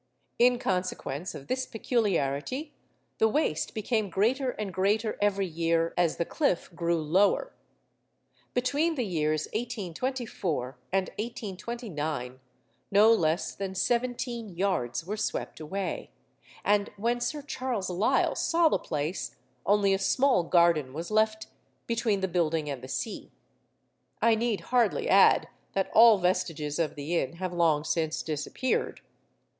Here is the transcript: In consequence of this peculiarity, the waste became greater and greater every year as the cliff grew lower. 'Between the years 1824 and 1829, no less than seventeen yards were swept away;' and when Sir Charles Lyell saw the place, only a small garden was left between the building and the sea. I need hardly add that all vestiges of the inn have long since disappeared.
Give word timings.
In 0.39 0.57
consequence 0.57 1.35
of 1.35 1.45
this 1.45 1.67
peculiarity, 1.67 2.73
the 3.19 3.27
waste 3.27 3.75
became 3.75 4.09
greater 4.09 4.49
and 4.49 4.73
greater 4.73 5.15
every 5.21 5.45
year 5.45 5.93
as 5.95 6.17
the 6.17 6.25
cliff 6.25 6.71
grew 6.73 6.99
lower. 6.99 7.53
'Between 8.55 8.95
the 8.95 9.05
years 9.05 9.45
1824 9.53 10.79
and 10.91 11.09
1829, 11.19 12.39
no 12.89 13.13
less 13.13 13.53
than 13.53 13.75
seventeen 13.75 14.49
yards 14.49 15.05
were 15.05 15.15
swept 15.17 15.59
away;' 15.59 16.09
and 16.65 16.89
when 16.97 17.21
Sir 17.21 17.43
Charles 17.43 17.91
Lyell 17.91 18.33
saw 18.33 18.69
the 18.69 18.79
place, 18.79 19.35
only 19.67 19.93
a 19.93 19.99
small 19.99 20.43
garden 20.45 20.93
was 20.93 21.11
left 21.11 21.45
between 21.85 22.21
the 22.21 22.27
building 22.27 22.67
and 22.71 22.81
the 22.83 22.87
sea. 22.87 23.31
I 24.19 24.33
need 24.33 24.61
hardly 24.61 25.07
add 25.07 25.47
that 25.73 25.91
all 25.93 26.17
vestiges 26.17 26.79
of 26.79 26.95
the 26.95 27.15
inn 27.19 27.33
have 27.33 27.53
long 27.53 27.83
since 27.83 28.23
disappeared. 28.23 29.01